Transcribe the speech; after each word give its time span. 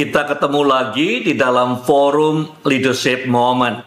Kita 0.00 0.24
ketemu 0.24 0.64
lagi 0.64 1.28
di 1.28 1.36
dalam 1.36 1.84
forum 1.84 2.64
Leadership 2.64 3.28
Moment. 3.28 3.84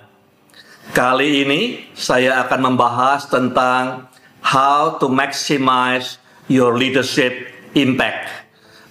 Kali 0.94 1.42
ini 1.42 1.90
saya 1.98 2.46
akan 2.46 2.70
membahas 2.70 3.26
tentang 3.26 4.06
how 4.46 5.02
to 5.02 5.10
maximize 5.10 6.22
your 6.46 6.78
leadership 6.78 7.34
impact. 7.74 8.30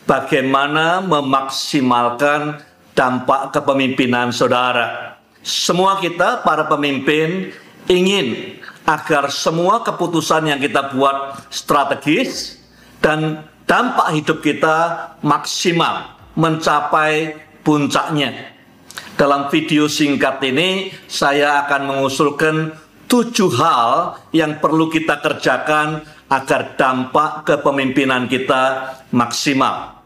Bagaimana 0.03 0.99
memaksimalkan 0.99 2.59
dampak 2.99 3.55
kepemimpinan 3.55 4.35
saudara. 4.35 5.15
Semua 5.47 6.03
kita 6.03 6.43
para 6.43 6.67
pemimpin 6.67 7.55
ingin 7.87 8.59
agar 8.83 9.31
semua 9.31 9.87
keputusan 9.87 10.51
yang 10.51 10.59
kita 10.59 10.91
buat 10.91 11.39
strategis 11.55 12.59
dan 12.99 13.47
dampak 13.71 14.11
hidup 14.11 14.43
kita 14.43 15.07
maksimal 15.23 16.19
mencapai 16.35 17.37
puncaknya. 17.63 18.53
Dalam 19.17 19.53
video 19.53 19.87
singkat 19.87 20.41
ini, 20.43 20.91
saya 21.07 21.63
akan 21.65 21.95
mengusulkan 21.95 22.75
tujuh 23.07 23.53
hal 23.61 24.17
yang 24.33 24.57
perlu 24.57 24.89
kita 24.89 25.21
kerjakan 25.21 26.01
agar 26.33 26.81
dampak 26.81 27.45
kepemimpinan 27.45 28.25
kita 28.25 28.97
maksimal. 29.13 30.01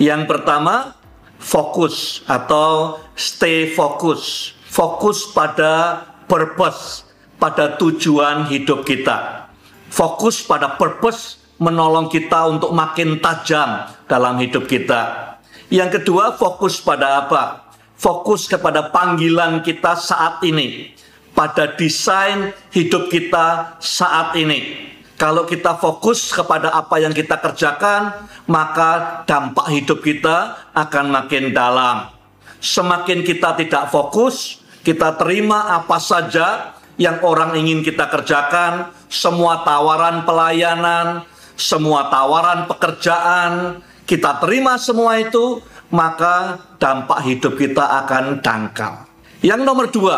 Yang 0.00 0.24
pertama, 0.24 0.96
fokus 1.36 2.24
atau 2.24 2.98
stay 3.12 3.68
fokus. 3.76 4.56
Fokus 4.64 5.28
pada 5.32 6.04
purpose, 6.24 7.04
pada 7.36 7.76
tujuan 7.76 8.48
hidup 8.48 8.84
kita. 8.88 9.48
Fokus 9.92 10.40
pada 10.44 10.76
purpose 10.80 11.40
menolong 11.60 12.08
kita 12.08 12.48
untuk 12.48 12.72
makin 12.72 13.20
tajam 13.20 13.92
dalam 14.08 14.40
hidup 14.40 14.64
kita. 14.64 15.27
Yang 15.68 16.00
kedua, 16.00 16.32
fokus 16.32 16.80
pada 16.80 17.24
apa? 17.24 17.68
Fokus 18.00 18.48
kepada 18.48 18.88
panggilan 18.88 19.60
kita 19.60 20.00
saat 20.00 20.40
ini, 20.40 20.96
pada 21.36 21.76
desain 21.76 22.56
hidup 22.72 23.12
kita 23.12 23.76
saat 23.76 24.32
ini. 24.40 24.88
Kalau 25.18 25.44
kita 25.44 25.76
fokus 25.76 26.30
kepada 26.30 26.72
apa 26.72 27.02
yang 27.02 27.12
kita 27.12 27.36
kerjakan, 27.42 28.30
maka 28.48 29.22
dampak 29.26 29.66
hidup 29.74 30.00
kita 30.00 30.70
akan 30.72 31.10
makin 31.10 31.50
dalam. 31.52 32.16
Semakin 32.62 33.26
kita 33.26 33.58
tidak 33.58 33.90
fokus, 33.90 34.62
kita 34.86 35.18
terima 35.20 35.74
apa 35.74 35.98
saja 36.00 36.78
yang 36.96 37.20
orang 37.20 37.58
ingin 37.58 37.84
kita 37.84 38.08
kerjakan, 38.08 38.94
semua 39.10 39.66
tawaran 39.66 40.22
pelayanan, 40.22 41.26
semua 41.58 42.08
tawaran 42.08 42.70
pekerjaan, 42.70 43.82
kita 44.08 44.40
terima 44.40 44.80
semua 44.80 45.20
itu, 45.20 45.60
maka 45.92 46.64
dampak 46.80 47.20
hidup 47.28 47.60
kita 47.60 47.84
akan 48.04 48.40
dangkal. 48.40 49.04
Yang 49.44 49.60
nomor 49.68 49.86
dua, 49.92 50.16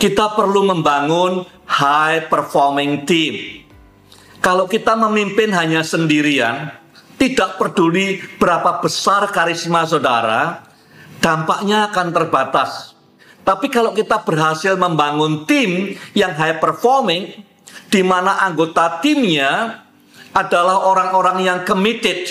kita 0.00 0.32
perlu 0.32 0.64
membangun 0.64 1.44
high 1.68 2.24
performing 2.32 3.04
team. 3.04 3.60
Kalau 4.40 4.64
kita 4.64 4.96
memimpin 4.96 5.52
hanya 5.52 5.84
sendirian, 5.84 6.72
tidak 7.20 7.60
peduli 7.60 8.24
berapa 8.40 8.80
besar 8.80 9.28
karisma 9.28 9.84
saudara, 9.84 10.64
dampaknya 11.20 11.92
akan 11.92 12.08
terbatas. 12.08 12.96
Tapi 13.44 13.68
kalau 13.68 13.92
kita 13.92 14.24
berhasil 14.24 14.74
membangun 14.80 15.44
tim 15.44 15.92
yang 16.16 16.32
high 16.32 16.56
performing, 16.56 17.36
di 17.92 18.02
mana 18.02 18.42
anggota 18.42 18.98
timnya 19.04 19.82
adalah 20.36 20.84
orang-orang 20.84 21.40
yang 21.40 21.58
committed, 21.64 22.28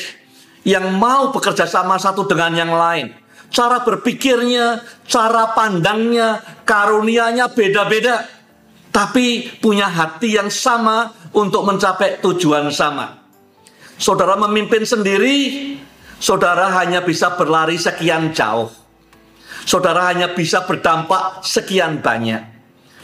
yang 0.66 0.98
mau 0.98 1.30
bekerja 1.30 1.70
sama 1.70 1.96
satu 2.02 2.26
dengan 2.26 2.52
yang 2.58 2.74
lain. 2.74 3.14
Cara 3.54 3.86
berpikirnya, 3.86 4.82
cara 5.06 5.54
pandangnya, 5.54 6.42
karunianya 6.66 7.48
beda-beda. 7.54 8.26
Tapi 8.90 9.60
punya 9.62 9.88
hati 9.88 10.36
yang 10.36 10.50
sama 10.50 11.14
untuk 11.32 11.64
mencapai 11.64 12.20
tujuan 12.20 12.74
sama. 12.74 13.22
Saudara 13.96 14.36
memimpin 14.36 14.84
sendiri, 14.84 15.38
saudara 16.20 16.74
hanya 16.82 17.06
bisa 17.06 17.38
berlari 17.38 17.80
sekian 17.80 18.34
jauh. 18.36 18.72
Saudara 19.64 20.12
hanya 20.12 20.34
bisa 20.34 20.66
berdampak 20.68 21.46
sekian 21.46 22.04
banyak. 22.04 22.44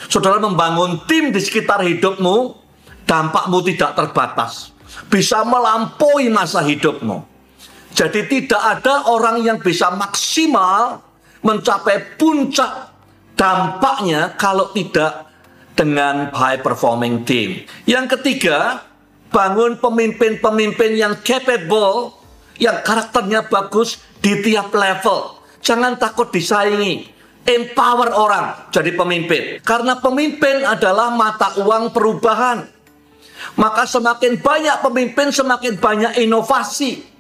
Saudara 0.10 0.42
membangun 0.42 1.06
tim 1.06 1.30
di 1.30 1.40
sekitar 1.40 1.86
hidupmu, 1.86 2.58
dampakmu 3.06 3.62
tidak 3.64 3.96
terbatas 3.96 4.72
bisa 5.08 5.44
melampaui 5.48 6.28
masa 6.32 6.64
hidupmu. 6.64 7.31
Jadi 8.02 8.26
tidak 8.26 8.58
ada 8.58 9.06
orang 9.14 9.46
yang 9.46 9.62
bisa 9.62 9.94
maksimal 9.94 11.06
mencapai 11.46 12.18
puncak 12.18 12.90
dampaknya 13.38 14.34
kalau 14.42 14.74
tidak 14.74 15.30
dengan 15.78 16.34
high 16.34 16.58
performing 16.66 17.22
team. 17.30 17.62
Yang 17.86 18.18
ketiga, 18.18 18.82
bangun 19.30 19.78
pemimpin-pemimpin 19.78 20.98
yang 20.98 21.14
capable, 21.22 22.18
yang 22.58 22.82
karakternya 22.82 23.46
bagus 23.46 24.02
di 24.18 24.34
tiap 24.50 24.74
level. 24.74 25.38
Jangan 25.62 26.02
takut 26.02 26.34
disaingi. 26.34 27.06
Empower 27.46 28.18
orang 28.18 28.74
jadi 28.74 28.98
pemimpin. 28.98 29.62
Karena 29.62 30.02
pemimpin 30.02 30.66
adalah 30.66 31.14
mata 31.14 31.54
uang 31.62 31.94
perubahan. 31.94 32.66
Maka 33.62 33.86
semakin 33.86 34.42
banyak 34.42 34.82
pemimpin, 34.82 35.30
semakin 35.30 35.78
banyak 35.78 36.18
inovasi. 36.18 37.11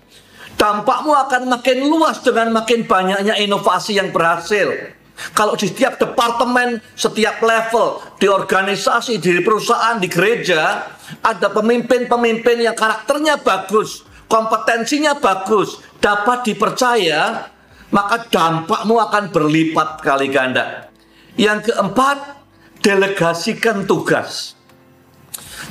Dampakmu 0.62 1.10
akan 1.10 1.50
makin 1.58 1.90
luas 1.90 2.22
dengan 2.22 2.54
makin 2.54 2.86
banyaknya 2.86 3.34
inovasi 3.42 3.98
yang 3.98 4.14
berhasil. 4.14 4.94
Kalau 5.34 5.58
di 5.58 5.66
setiap 5.66 5.98
departemen, 5.98 6.78
setiap 6.94 7.42
level, 7.42 7.98
di 8.22 8.30
organisasi, 8.30 9.18
di 9.18 9.42
perusahaan, 9.42 9.98
di 9.98 10.06
gereja, 10.06 10.86
ada 11.26 11.50
pemimpin-pemimpin 11.50 12.62
yang 12.62 12.78
karakternya 12.78 13.42
bagus, 13.42 14.06
kompetensinya 14.30 15.18
bagus, 15.18 15.82
dapat 15.98 16.54
dipercaya, 16.54 17.50
maka 17.90 18.30
dampakmu 18.30 19.02
akan 19.02 19.34
berlipat 19.34 20.06
kali 20.06 20.30
ganda. 20.30 20.94
Yang 21.42 21.74
keempat, 21.74 22.38
delegasikan 22.86 23.90
tugas. 23.90 24.54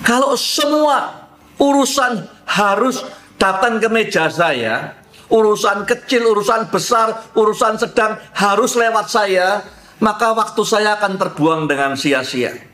Kalau 0.03 0.35
semua 0.35 1.31
urusan 1.63 2.27
harus 2.43 3.07
datang 3.41 3.81
ke 3.81 3.89
meja 3.89 4.29
saya, 4.29 5.01
urusan 5.33 5.89
kecil, 5.89 6.29
urusan 6.37 6.69
besar, 6.69 7.33
urusan 7.33 7.81
sedang 7.81 8.21
harus 8.37 8.77
lewat 8.77 9.09
saya, 9.09 9.65
maka 10.05 10.37
waktu 10.37 10.61
saya 10.69 11.01
akan 11.01 11.17
terbuang 11.17 11.65
dengan 11.65 11.97
sia-sia. 11.97 12.69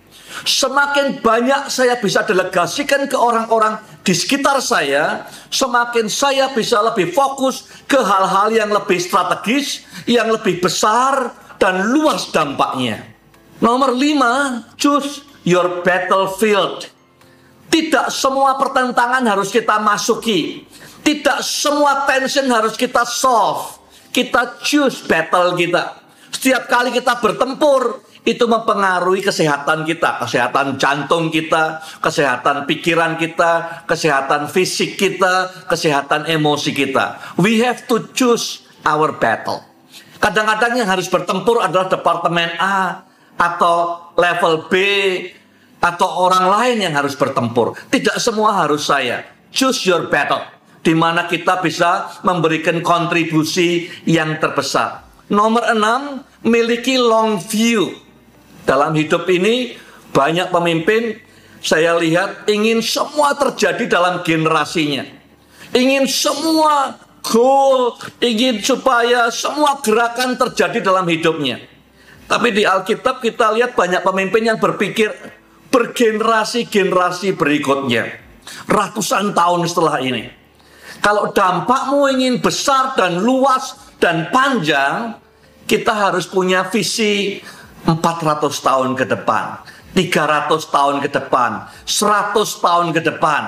Semakin 0.44 1.24
banyak 1.24 1.72
saya 1.72 1.96
bisa 1.96 2.20
delegasikan 2.26 3.08
ke 3.08 3.16
orang-orang 3.16 3.80
di 4.04 4.12
sekitar 4.12 4.60
saya, 4.60 5.24
semakin 5.48 6.10
saya 6.12 6.52
bisa 6.52 6.82
lebih 6.82 7.14
fokus 7.14 7.64
ke 7.88 7.96
hal-hal 7.96 8.52
yang 8.52 8.68
lebih 8.68 9.00
strategis, 9.00 9.86
yang 10.04 10.28
lebih 10.28 10.60
besar, 10.60 11.32
dan 11.56 11.88
luas 11.88 12.28
dampaknya. 12.34 13.00
Nomor 13.64 13.96
lima, 13.96 14.66
choose 14.76 15.24
your 15.48 15.80
battlefield. 15.80 16.95
Tidak 17.66 18.06
semua 18.08 18.56
pertentangan 18.56 19.22
harus 19.26 19.50
kita 19.50 19.82
masuki. 19.82 20.64
Tidak 21.02 21.38
semua 21.42 22.06
tension 22.08 22.46
harus 22.50 22.74
kita 22.74 23.06
solve. 23.06 23.78
Kita 24.10 24.58
choose 24.62 25.04
battle 25.04 25.54
kita. 25.54 26.02
Setiap 26.32 26.66
kali 26.66 26.90
kita 26.94 27.20
bertempur, 27.20 28.06
itu 28.26 28.42
mempengaruhi 28.50 29.22
kesehatan 29.22 29.86
kita, 29.86 30.18
kesehatan 30.18 30.74
jantung 30.82 31.30
kita, 31.30 31.78
kesehatan 32.02 32.66
pikiran 32.66 33.14
kita, 33.14 33.86
kesehatan 33.86 34.50
fisik 34.50 34.98
kita, 34.98 35.66
kesehatan 35.70 36.26
emosi 36.26 36.74
kita. 36.74 37.38
We 37.38 37.62
have 37.62 37.86
to 37.86 38.10
choose 38.10 38.66
our 38.82 39.14
battle. 39.14 39.62
Kadang-kadang 40.18 40.74
yang 40.74 40.90
harus 40.90 41.06
bertempur 41.06 41.62
adalah 41.62 41.86
departemen 41.86 42.58
A 42.58 43.06
atau 43.38 44.10
level 44.18 44.66
B 44.66 44.74
atau 45.80 46.26
orang 46.26 46.46
lain 46.48 46.76
yang 46.88 46.94
harus 46.96 47.14
bertempur. 47.14 47.76
Tidak 47.92 48.16
semua 48.18 48.64
harus 48.64 48.88
saya. 48.88 49.26
Choose 49.52 49.86
your 49.86 50.08
battle. 50.08 50.42
Di 50.82 50.94
mana 50.94 51.26
kita 51.26 51.58
bisa 51.60 52.22
memberikan 52.22 52.78
kontribusi 52.80 53.90
yang 54.06 54.38
terbesar. 54.38 55.02
Nomor 55.26 55.74
enam, 55.74 56.22
miliki 56.46 56.94
long 56.94 57.42
view. 57.42 57.90
Dalam 58.62 58.94
hidup 58.94 59.26
ini, 59.26 59.74
banyak 60.14 60.54
pemimpin 60.54 61.18
saya 61.58 61.98
lihat 61.98 62.46
ingin 62.46 62.78
semua 62.78 63.34
terjadi 63.34 63.90
dalam 63.90 64.22
generasinya. 64.22 65.02
Ingin 65.74 66.06
semua 66.06 66.94
goal, 67.26 67.98
ingin 68.22 68.62
supaya 68.62 69.26
semua 69.34 69.82
gerakan 69.82 70.38
terjadi 70.38 70.78
dalam 70.78 71.10
hidupnya. 71.10 71.58
Tapi 72.26 72.54
di 72.54 72.62
Alkitab 72.62 73.22
kita 73.22 73.54
lihat 73.54 73.74
banyak 73.74 74.02
pemimpin 74.02 74.46
yang 74.46 74.58
berpikir 74.58 75.10
bergenerasi-generasi 75.76 77.36
berikutnya. 77.36 78.08
Ratusan 78.64 79.36
tahun 79.36 79.68
setelah 79.68 80.00
ini. 80.00 80.24
Kalau 81.04 81.28
dampakmu 81.36 82.08
ingin 82.16 82.40
besar 82.40 82.96
dan 82.96 83.20
luas 83.20 83.76
dan 84.00 84.32
panjang, 84.32 85.20
kita 85.68 85.92
harus 85.92 86.24
punya 86.24 86.64
visi 86.72 87.44
400 87.84 88.48
tahun 88.64 88.96
ke 88.96 89.04
depan, 89.04 89.60
300 89.92 90.48
tahun 90.72 90.96
ke 91.04 91.08
depan, 91.12 91.68
100 91.84 92.64
tahun 92.64 92.88
ke 92.96 93.00
depan. 93.12 93.42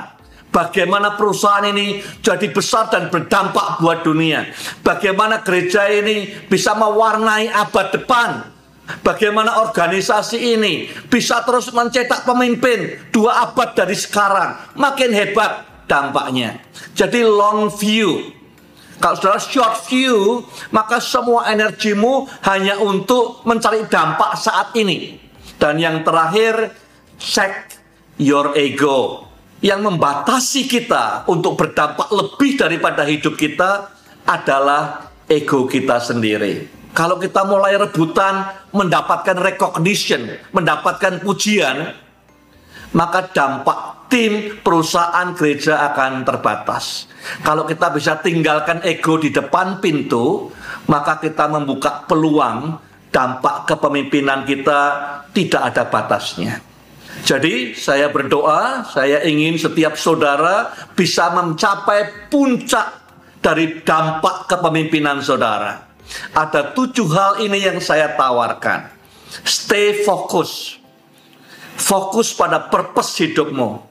Bagaimana 0.49 1.17
perusahaan 1.17 1.65
ini 1.65 2.01
jadi 2.21 2.49
besar 2.53 2.93
dan 2.93 3.09
berdampak 3.09 3.81
buat 3.81 4.05
dunia. 4.05 4.49
Bagaimana 4.81 5.41
gereja 5.45 5.89
ini 5.89 6.29
bisa 6.49 6.77
mewarnai 6.77 7.53
abad 7.53 7.93
depan. 7.93 8.58
Bagaimana 9.05 9.61
organisasi 9.69 10.57
ini 10.57 10.89
bisa 11.13 11.45
terus 11.45 11.69
mencetak 11.77 12.25
pemimpin 12.25 12.97
dua 13.13 13.45
abad 13.49 13.77
dari 13.77 13.93
sekarang. 13.93 14.57
Makin 14.81 15.11
hebat 15.13 15.85
dampaknya. 15.85 16.61
Jadi 16.97 17.21
long 17.25 17.69
view. 17.69 18.33
Kalau 18.99 19.15
saudara 19.15 19.39
short 19.39 19.87
view, 19.87 20.43
maka 20.75 20.99
semua 20.99 21.47
energimu 21.55 22.27
hanya 22.43 22.83
untuk 22.83 23.47
mencari 23.47 23.87
dampak 23.87 24.35
saat 24.35 24.75
ini. 24.75 25.21
Dan 25.55 25.79
yang 25.79 26.03
terakhir, 26.03 26.75
check 27.15 27.79
your 28.19 28.59
ego. 28.59 29.29
Yang 29.63 29.81
membatasi 29.91 30.67
kita 30.67 31.27
untuk 31.31 31.59
berdampak 31.59 32.11
lebih 32.11 32.59
daripada 32.59 33.07
hidup 33.07 33.39
kita 33.39 33.91
adalah 34.27 35.11
ego 35.31 35.67
kita 35.67 35.99
sendiri. 36.03 36.78
Kalau 36.99 37.15
kita 37.23 37.47
mulai 37.47 37.79
rebutan 37.79 38.59
mendapatkan 38.75 39.39
recognition, 39.39 40.35
mendapatkan 40.51 41.23
pujian, 41.23 41.95
maka 42.91 43.31
dampak 43.31 44.11
tim 44.11 44.59
perusahaan 44.67 45.31
gereja 45.39 45.95
akan 45.95 46.27
terbatas. 46.27 47.07
Kalau 47.47 47.63
kita 47.71 47.95
bisa 47.95 48.19
tinggalkan 48.19 48.83
ego 48.83 49.15
di 49.15 49.31
depan 49.31 49.79
pintu, 49.79 50.51
maka 50.91 51.23
kita 51.23 51.47
membuka 51.47 52.03
peluang 52.03 52.83
dampak 53.15 53.71
kepemimpinan 53.71 54.43
kita 54.43 54.81
tidak 55.31 55.63
ada 55.71 55.87
batasnya. 55.87 56.59
Jadi 57.23 57.79
saya 57.79 58.11
berdoa, 58.11 58.83
saya 58.91 59.23
ingin 59.23 59.55
setiap 59.55 59.95
saudara 59.95 60.75
bisa 60.99 61.31
mencapai 61.31 62.27
puncak 62.27 63.07
dari 63.39 63.87
dampak 63.87 64.51
kepemimpinan 64.51 65.23
saudara. 65.23 65.88
Ada 66.33 66.73
tujuh 66.73 67.09
hal 67.11 67.43
ini 67.45 67.63
yang 67.63 67.79
saya 67.83 68.15
tawarkan. 68.17 68.89
Stay 69.45 70.05
fokus. 70.05 70.81
Fokus 71.79 72.35
pada 72.35 72.69
purpose 72.69 73.23
hidupmu. 73.23 73.85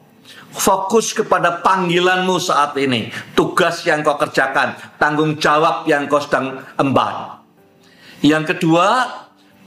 Fokus 0.51 1.13
kepada 1.13 1.61
panggilanmu 1.61 2.41
saat 2.41 2.73
ini. 2.81 3.13
Tugas 3.37 3.85
yang 3.85 4.01
kau 4.01 4.17
kerjakan. 4.17 4.75
Tanggung 4.97 5.37
jawab 5.37 5.85
yang 5.85 6.09
kau 6.09 6.17
sedang 6.17 6.65
emban. 6.75 7.37
Yang 8.25 8.57
kedua, 8.57 9.05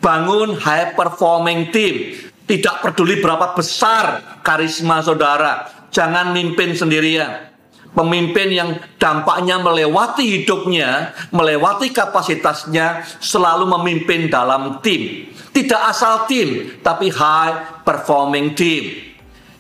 bangun 0.03 0.59
high 0.59 0.93
performing 0.99 1.71
team. 1.71 2.19
Tidak 2.51 2.83
peduli 2.83 3.23
berapa 3.23 3.55
besar 3.55 4.41
karisma 4.43 4.99
saudara. 5.07 5.71
Jangan 5.95 6.35
mimpin 6.35 6.75
sendirian. 6.75 7.51
Pemimpin 7.91 8.55
yang 8.55 8.71
dampaknya 9.03 9.59
melewati 9.59 10.23
hidupnya, 10.23 11.11
melewati 11.35 11.91
kapasitasnya, 11.91 13.03
selalu 13.19 13.67
memimpin 13.67 14.31
dalam 14.31 14.79
tim. 14.79 15.27
Tidak 15.51 15.83
asal 15.91 16.31
tim, 16.31 16.79
tapi 16.87 17.11
high 17.11 17.83
performing 17.83 18.55
team. 18.55 19.11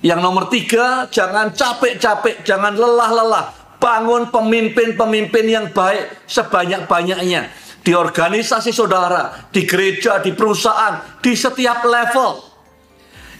Yang 0.00 0.20
nomor 0.22 0.46
tiga, 0.46 1.10
jangan 1.10 1.50
capek-capek, 1.50 2.46
jangan 2.46 2.78
lelah-lelah. 2.78 3.76
Bangun 3.82 4.30
pemimpin-pemimpin 4.30 5.44
yang 5.50 5.66
baik 5.74 6.24
sebanyak-banyaknya. 6.30 7.50
Di 7.82 7.92
organisasi 7.96 8.70
saudara, 8.70 9.50
di 9.50 9.66
gereja, 9.66 10.22
di 10.22 10.30
perusahaan, 10.36 11.18
di 11.18 11.32
setiap 11.34 11.82
level. 11.82 12.46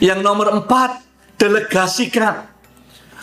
Yang 0.02 0.20
nomor 0.24 0.50
empat, 0.60 0.98
delegasikan. 1.38 2.48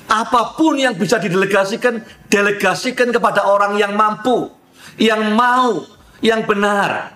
Apa 0.07 0.55
pun 0.55 0.79
yang 0.79 0.95
bisa 0.95 1.19
didelegasikan, 1.19 1.99
delegasikan 2.31 3.11
kepada 3.11 3.43
orang 3.43 3.75
yang 3.75 3.91
mampu, 3.91 4.47
yang 4.95 5.35
mau, 5.35 5.83
yang 6.23 6.47
benar. 6.47 7.11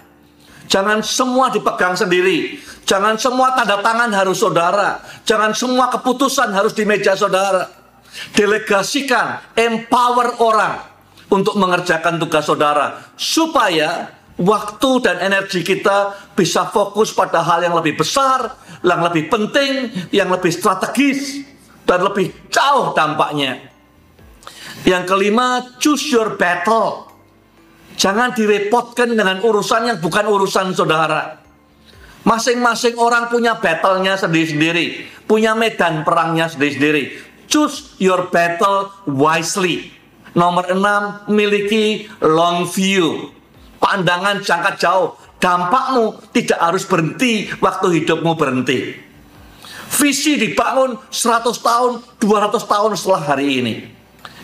Jangan 0.67 1.03
semua 1.03 1.51
dipegang 1.51 1.95
sendiri. 1.95 2.59
Jangan 2.87 3.15
semua 3.15 3.55
tanda 3.55 3.79
tangan 3.79 4.11
harus 4.11 4.39
saudara. 4.39 4.99
Jangan 5.23 5.55
semua 5.55 5.87
keputusan 5.91 6.51
harus 6.51 6.71
di 6.75 6.83
meja 6.87 7.15
saudara. 7.15 7.67
Delegasikan, 8.35 9.55
empower 9.55 10.39
orang 10.43 10.83
untuk 11.31 11.55
mengerjakan 11.55 12.19
tugas 12.19 12.43
saudara. 12.43 13.03
Supaya 13.15 14.11
waktu 14.39 14.91
dan 15.03 15.19
energi 15.19 15.63
kita 15.63 16.15
bisa 16.35 16.67
fokus 16.67 17.11
pada 17.15 17.43
hal 17.43 17.63
yang 17.67 17.75
lebih 17.75 17.99
besar, 17.99 18.55
yang 18.83 19.03
lebih 19.03 19.27
penting, 19.31 19.91
yang 20.11 20.27
lebih 20.31 20.51
strategis 20.51 21.50
dan 21.91 22.07
lebih 22.07 22.31
jauh 22.47 22.95
dampaknya. 22.95 23.59
Yang 24.87 25.03
kelima, 25.11 25.75
choose 25.83 26.07
your 26.07 26.39
battle. 26.39 27.11
Jangan 27.99 28.31
direpotkan 28.31 29.11
dengan 29.11 29.43
urusan 29.43 29.91
yang 29.91 29.97
bukan 29.99 30.23
urusan 30.23 30.71
saudara. 30.71 31.43
Masing-masing 32.23 32.95
orang 32.95 33.27
punya 33.27 33.59
battle-nya 33.59 34.15
sendiri-sendiri, 34.15 35.03
punya 35.27 35.51
medan 35.51 36.07
perangnya 36.07 36.47
sendiri-sendiri. 36.47 37.19
Choose 37.51 37.99
your 37.99 38.31
battle 38.31 38.87
wisely. 39.03 39.91
Nomor 40.31 40.71
enam, 40.71 41.27
miliki 41.27 42.07
long 42.23 42.63
view. 42.71 43.35
Pandangan 43.83 44.39
jangka 44.39 44.79
jauh. 44.79 45.19
Dampakmu 45.41 46.31
tidak 46.31 46.61
harus 46.61 46.87
berhenti 46.87 47.51
waktu 47.59 47.99
hidupmu 47.99 48.37
berhenti. 48.39 49.10
Visi 49.91 50.39
dibangun 50.39 50.95
100 51.11 51.51
tahun, 51.59 51.91
200 52.23 52.63
tahun 52.63 52.91
setelah 52.95 53.21
hari 53.35 53.47
ini. 53.59 53.75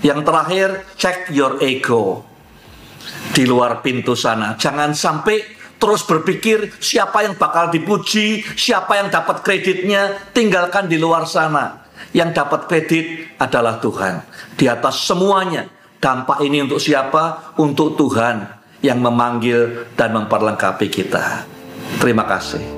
Yang 0.03 0.19
terakhir, 0.27 0.67
check 0.99 1.17
your 1.31 1.57
ego. 1.63 2.27
Di 3.31 3.47
luar 3.47 3.79
pintu 3.79 4.13
sana. 4.13 4.59
Jangan 4.59 4.91
sampai 4.91 5.39
terus 5.77 6.03
berpikir 6.03 6.73
siapa 6.81 7.23
yang 7.23 7.39
bakal 7.39 7.71
dipuji, 7.71 8.43
siapa 8.57 8.99
yang 8.99 9.07
dapat 9.07 9.41
kreditnya, 9.45 10.29
tinggalkan 10.35 10.91
di 10.91 10.99
luar 10.99 11.23
sana. 11.25 11.87
Yang 12.11 12.29
dapat 12.43 12.61
kredit 12.69 13.05
adalah 13.39 13.79
Tuhan. 13.79 14.21
Di 14.57 14.65
atas 14.69 15.05
semuanya, 15.05 15.69
dampak 15.97 16.43
ini 16.45 16.65
untuk 16.65 16.81
siapa? 16.81 17.55
Untuk 17.57 17.97
Tuhan 17.97 18.45
yang 18.81 19.01
memanggil 19.01 19.89
dan 19.97 20.13
memperlengkapi 20.13 20.87
kita. 20.89 21.45
Terima 21.97 22.25
kasih. 22.29 22.76